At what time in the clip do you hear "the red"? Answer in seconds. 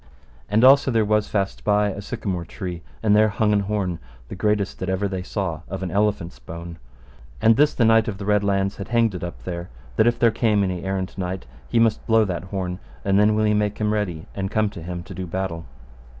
8.17-8.41